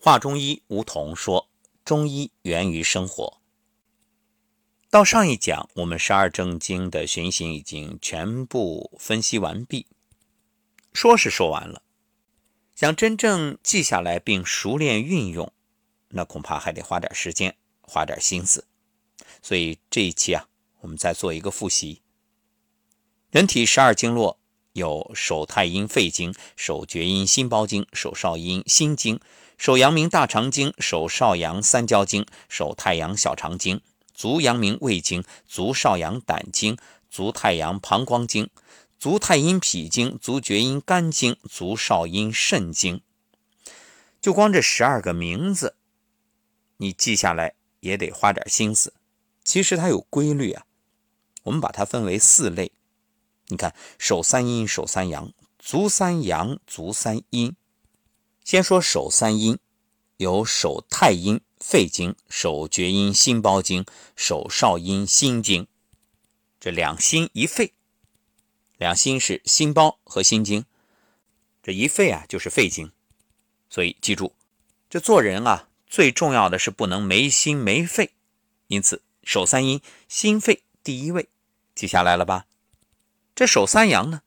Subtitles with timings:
[0.00, 1.48] 华中医吴桐说
[1.84, 3.40] ：“中医源于生活。”
[4.88, 9.88] 到上一讲，我们十二正经的循行已经全部分析完毕，
[10.92, 11.82] 说是说完了，
[12.76, 15.52] 想真正记下来并熟练运用，
[16.10, 18.68] 那恐怕还得花点时间，花点心思。
[19.42, 20.48] 所以这一期啊，
[20.80, 22.02] 我们再做一个复习。
[23.32, 24.38] 人体十二经络
[24.72, 29.20] 有手太阴肺经、手厥阴心包经、手少阴心经、
[29.56, 33.80] 手阳明大肠经、手少阳三焦经、手太阳小肠经。
[34.14, 36.76] 足阳明胃经、足少阳胆经、
[37.08, 38.50] 足太阳膀胱经、
[38.98, 43.00] 足太阴脾经、足厥阴肝经、足少阴肾经，
[44.20, 45.76] 就光这十二个名字，
[46.78, 48.92] 你记下来也得花点心思。
[49.44, 50.66] 其实它有规律啊，
[51.44, 52.72] 我们把它分为四类。
[53.48, 57.54] 你看，手三阴，手三阳，足三阳，足三阴。
[58.44, 59.58] 先说手三阴，
[60.16, 61.40] 有手太阴。
[61.60, 63.84] 肺经、手厥阴心包经、
[64.14, 65.66] 手少阴心经，
[66.60, 67.72] 这两心一肺，
[68.76, 70.64] 两心是心包和心经，
[71.60, 72.92] 这一肺啊就是肺经。
[73.68, 74.36] 所以记住，
[74.88, 78.12] 这做人啊最重要的是不能没心没肺。
[78.68, 81.28] 因此，手三阴心肺第一位，
[81.74, 82.46] 记下来了吧？
[83.38, 84.22] 这手三阳呢，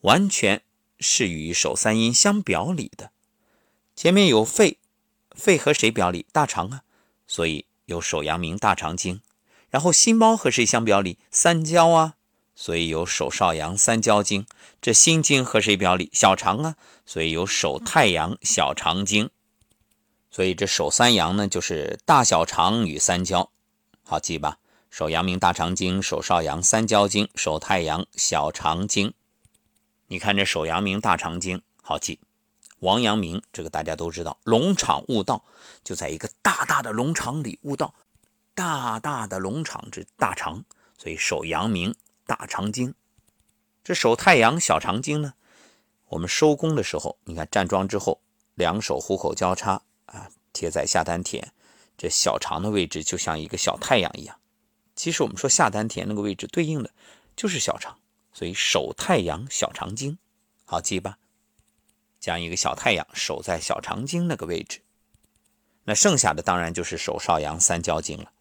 [0.00, 0.62] 完全
[0.98, 3.10] 是与手三阴相表里的，
[3.94, 4.78] 前面有肺。
[5.34, 6.24] 肺和谁表里？
[6.32, 6.80] 大肠啊，
[7.26, 9.20] 所以有手阳明大肠经。
[9.68, 11.18] 然后心包和谁相表里？
[11.30, 12.14] 三焦啊，
[12.54, 14.46] 所以有手少阳三焦经。
[14.80, 16.08] 这心经和谁表里？
[16.14, 19.28] 小肠啊，所以有手太阳小肠经。
[20.30, 23.50] 所以这手三阳呢，就是大小肠与三焦，
[24.02, 24.56] 好记吧？
[24.96, 29.12] 手阳明大肠经、手少阳三焦经、手太阳小肠经。
[30.06, 32.18] 你看这手阳明大肠经，好记。
[32.78, 35.44] 王阳明，这个大家都知道，龙场悟道，
[35.84, 37.94] 就在一个大大的龙场里悟道，
[38.54, 40.64] 大大的龙场之大肠，
[40.96, 42.94] 所以手阳明大肠经。
[43.84, 45.34] 这手太阳小肠经呢，
[46.08, 48.22] 我们收功的时候，你看站桩之后，
[48.54, 51.48] 两手虎口交叉啊，贴在下丹田，
[51.98, 54.38] 这小肠的位置就像一个小太阳一样。
[54.96, 56.90] 其实我们说下丹田那个位置对应的
[57.36, 57.98] 就是小肠，
[58.32, 60.18] 所以手太阳小肠经，
[60.64, 61.18] 好记吧？
[62.18, 64.80] 将一个小太阳守在小肠经那个位置，
[65.84, 68.32] 那剩下的当然就是手少阳三焦经了。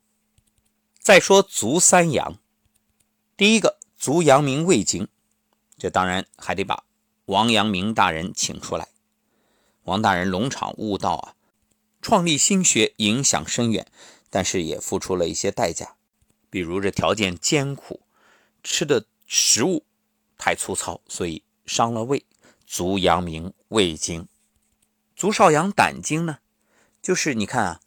[0.97, 2.39] 再说足三阳，
[3.37, 5.07] 第一个足阳明胃经，
[5.77, 6.85] 这当然还得把
[7.25, 8.87] 王阳明大人请出来。
[9.83, 11.35] 王大人龙场悟道啊，
[12.01, 13.85] 创立心学，影响深远，
[14.31, 15.95] 但是也付出了一些代价，
[16.55, 17.99] 比如这条件艰苦，
[18.63, 19.83] 吃的食物
[20.37, 22.25] 太粗糙，所以伤了胃。
[22.65, 24.29] 足阳明胃经，
[25.17, 26.39] 足少阳胆经呢？
[27.01, 27.81] 就是你看啊，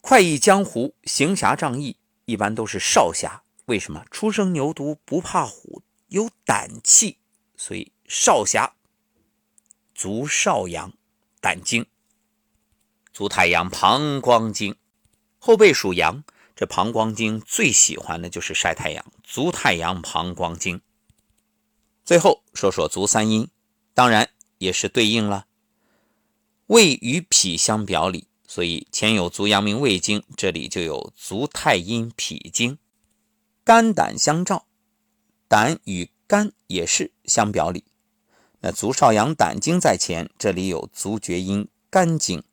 [0.00, 3.42] 快意江湖，行侠仗义，一般都是少侠。
[3.64, 4.06] 为什么？
[4.12, 7.18] 初生牛犊不怕虎，有胆气，
[7.56, 8.76] 所以少侠。
[9.96, 10.92] 足少阳
[11.40, 11.84] 胆经，
[13.12, 14.76] 足太阳膀胱经，
[15.40, 16.22] 后背属阳，
[16.62, 19.04] 这膀胱经最喜欢的就是晒太阳。
[19.24, 20.80] 足太阳膀胱经。
[22.04, 23.48] 最后说说足三阴，
[23.94, 25.46] 当然也是对应了
[26.68, 32.78] 胃与脾相表里，所以前有足阳明胃经，这里就有足太阴脾经。
[33.64, 34.66] 肝胆相照，
[35.48, 37.82] 胆与肝也是相表里。
[38.60, 42.44] 那足少阳胆经在前，这里有足厥阴肝经。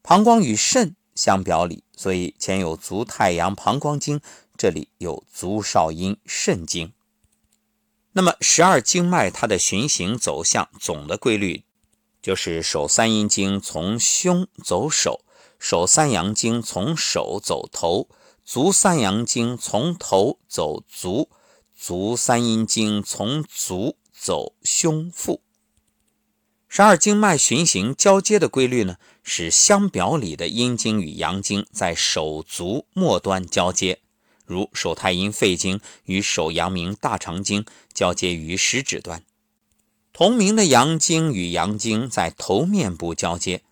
[0.00, 4.20] 膀胱与肾相表里，所以前有足太阳膀胱经，
[4.56, 6.92] 这里有足少阴肾经。
[8.12, 11.64] 那么十二经脉它的循行走向总的规律，
[12.22, 15.24] 就是手三阴经从胸走手，
[15.58, 18.08] 手三阳经从手走头，
[18.44, 21.28] 足三阳经从头走足，
[21.74, 25.42] 足三阴经从足走胸腹。
[26.68, 34.00] 十二经脉循行交接的规律呢，是相表里的阴经与阳经在手足末端交接。
[34.44, 39.24] 如手太阴肺经与手阳明大肠经交接于食指端，
[40.12, 43.62] 同名的阳经与阳经在头面部交接，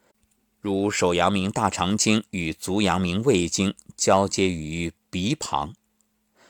[0.60, 5.74] 如手阳明大肠经与足阳明胃经交接于鼻旁，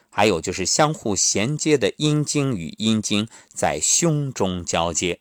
[0.09, 5.21] 还有就是相互衔接的阴经与阴经在胸中交接。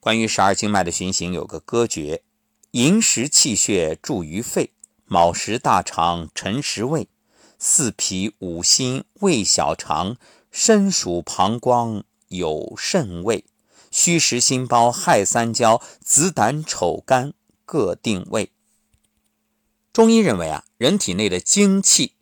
[0.00, 2.22] 关于十二经脉的循行有个歌诀：
[2.70, 4.70] 寅时气血注于肺，
[5.04, 7.06] 卯时大肠辰时胃。
[7.58, 10.16] 四脾五心胃小肠，
[10.50, 13.44] 身属膀胱有肾胃，
[13.90, 17.34] 虚实心包害三焦，子胆丑肝
[17.66, 18.50] 各定位。
[19.92, 22.14] 中医认为啊，人体内的精气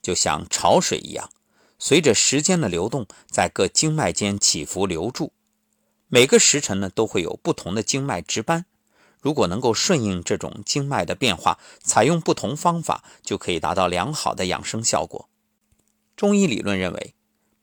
[0.00, 1.28] 就像潮水一样，
[1.80, 5.32] 随着时间的流动，在各经脉间起伏流注。
[6.14, 8.66] 每个时辰呢，都会有不同的经脉值班。
[9.20, 15.28] 如果能够顺应这种经脉的变化，采用不同方法，就可以达到良好的养生效果。
[16.14, 17.14] 中医理论认为，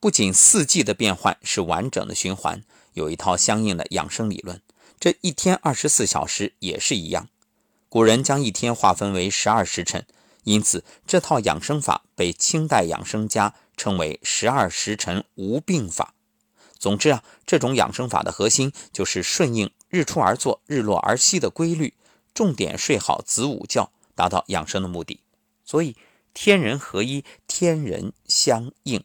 [0.02, 4.62] 不仅四季的变换是完整的循环，有一套相应的养生理论。
[5.00, 7.30] 这一天二十四小时也是一样。
[7.88, 10.06] 古人将一天划分为十二时辰，
[10.44, 16.16] 因此这套养生法被清代养生家称为“十二时辰无病法”。
[16.82, 21.94] 总之啊，这种养生法的核心就是顺应日出而作、日落而息的规律，
[22.34, 25.20] 重点睡好子午觉，达到养生的目的。
[25.64, 25.96] 所以
[26.34, 29.04] 天人合一，天人相应。